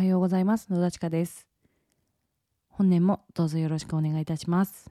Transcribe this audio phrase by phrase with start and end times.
[0.00, 0.72] はようございます。
[0.72, 1.46] 野田千佳です。
[2.70, 4.90] 本年もどうぞよろしくお願いいたします、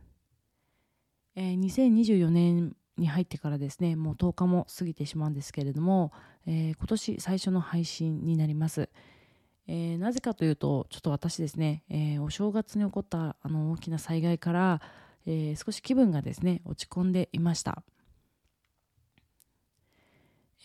[1.36, 6.12] えー、2024年に入ってからですねもう10日も過ぎてしまうんですけれども、
[6.46, 8.88] えー、今年最初の配信になります、
[9.66, 14.82] えー、なぜかというとちょっと私ですね、え、お正月に起こったあの大きな災害から、
[15.26, 17.82] え少し気分がですね落ち込んでいました。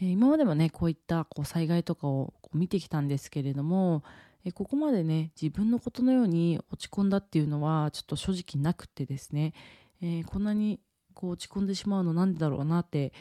[0.02, 4.02] え今までもねこういったこう災害とかを見てきたんですけれども、
[4.44, 9.54] えここまでね自分のことのように落ち込んだっていうのはちょっと正直なくてですね、
[10.02, 10.80] えー、こんなに
[11.14, 13.12] こう落ち込んでしまうのなんでだろうなって、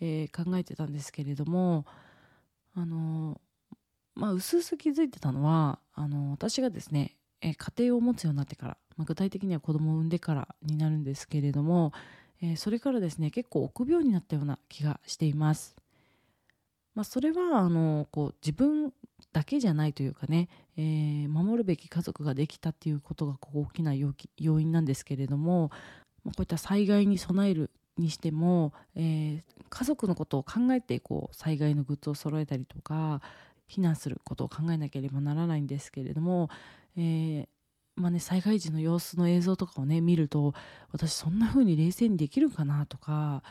[0.00, 1.84] えー、考えてたんですけれども
[2.74, 3.40] あの
[4.14, 11.92] まあ薄々気づいてたのはあの私がですね、え家庭を持つようになってから、まあ、具体的には子供を産んでからになるんですけれども、
[12.42, 15.79] えそれからですね結構臆病になったような気がしています。
[16.94, 18.92] まあ、それはあのこう自分
[19.32, 25.70] だけじゃないというかね、えー、守るべき家族ができたっていうことがこう大きな要因なんですけれども、
[26.24, 33.20] まあ、こういった災害に備えるにしても、えー、家族のことを考えてこう災害のグッズを揃えたりとか
[33.68, 36.48] 避難することを考えなければならないんですけれども、
[36.96, 37.48] えー
[37.96, 40.54] まあね、災害時の様子の映像とかをね見ると
[40.92, 43.42] 私そんな風に冷静にできるかなとか、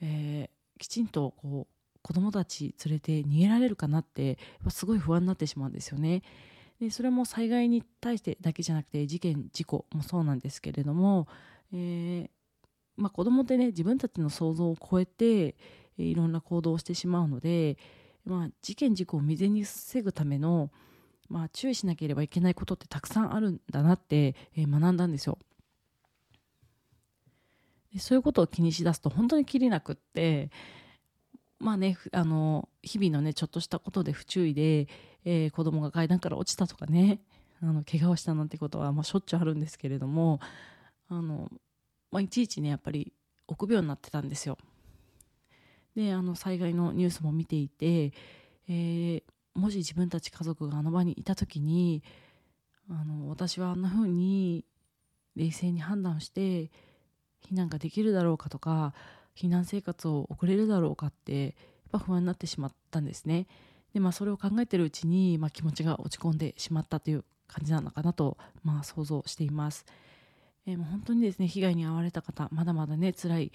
[0.00, 4.38] えー、きちんとこう子供たち連れて逃げられるかなって
[4.70, 6.22] すごい不安になってしまうんですよね。
[6.80, 11.28] でそれも災害に対してだけじゃなくて事件事故もそうなんですけれども、
[11.72, 12.30] えー
[12.96, 15.54] まあ、子供ってね自分たちの想像を超えて
[15.96, 17.78] いろんな行動をしてしまうので、
[18.24, 20.70] まあ、事件事故を未然に防ぐための、
[21.28, 25.38] まあ、注意しなければいけないことってたくさんあるんだなって、えー、学んだんですよ。
[27.98, 30.50] そういうことを気にしだすと本当にきりなくって
[31.62, 34.88] まあね、あの、日々のね、ちょっとしたことで不注意で、
[35.24, 37.20] えー、子供が階段から落ちたとかね、
[37.62, 40.40] あの、怪我をしたなんてことは、まあ、しょっちゅうあるんですけれども、
[41.08, 41.52] あの、
[42.10, 43.12] まあ、いちいちね、やっぱり
[43.46, 44.58] 臆病になってたんですよ。
[45.94, 48.12] で、あの、災害のニュースも見ていて、
[48.66, 49.22] えー、
[49.54, 52.02] もし自分たち家族があの場にいた時に、
[52.90, 54.64] あの、私はあんな風に
[55.36, 56.72] 冷静に判断して、
[57.48, 58.94] 避難ができるだろうかとか、
[59.36, 61.52] 避難生活を送れるだろうかってやっ
[61.92, 63.46] ぱ不安になってしまったんですね。
[63.94, 69.84] でまあそれを考えてるうちに、まあ、気持ちが落ち込んでしまったという感じなのかなと、まあ、想像しています。
[70.66, 73.52] えー、もう本当にですね被害に遭われた方まだまだね辛い、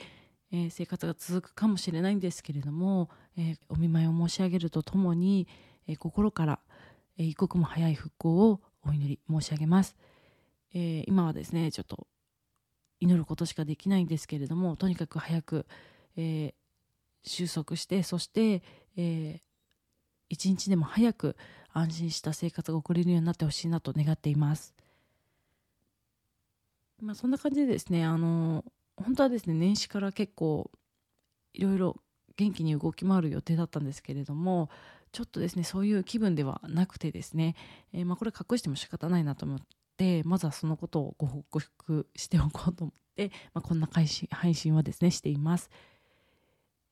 [0.52, 5.48] えー、生活が続くかもしれないんですけれども、えー、お見舞いを申し上げるとともに、
[5.88, 6.60] え心から、
[7.18, 9.96] え一刻も早い復興をお祈り申し上げます。
[10.74, 12.08] え今はですねちょっと
[13.00, 15.66] 祈ることしかできないんですけれどもとにかく早く、
[16.16, 16.54] えー、
[17.24, 18.64] 収束してそして、
[18.96, 19.40] えー、
[20.30, 21.36] 一日でも早く
[21.74, 24.74] 安心した生活が送れるようになってほしいなと願っています。
[27.00, 28.66] まあ、そんな感じでですねあの
[28.96, 30.72] 本当はですね年始から結構
[31.54, 31.98] いろいろ
[32.38, 34.70] 元気に動き回る予定だったんですけれども
[35.12, 37.56] ちょっとですねそういう気分ではなくてですね、
[37.94, 39.60] えー、まあ、これ隠しても仕方ないなと思っ
[39.98, 45.70] でまずはそのことをご報告しておこうと思って、まあ、こんな配信配信はですねしています。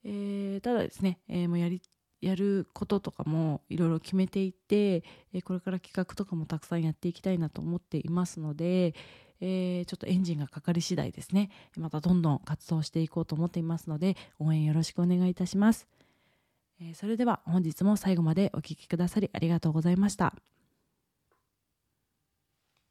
[0.04, 1.82] えー、ただですね、えー、もうやり
[2.20, 8.94] やることとかもいろいろ決めていて、えー、これから企画とかもたくさんやっていきたいなと思っていますので、
[9.40, 15.86] えー、ちょっとエンジンがかかり次第ですねまたどんどん活動していこうと思っていますので応援よろしくお願いいたします、
[16.80, 20.34] えー、それでは本日も最後までお聴きくださりありがとうございました。